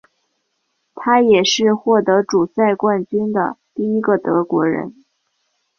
[0.95, 4.95] 他也是获得主赛冠军的第一个德国人。